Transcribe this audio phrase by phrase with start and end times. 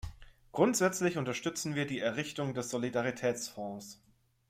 [0.51, 4.01] Grundsätzlich unterstützen wir die Errichtung des Solidaritätsfonds.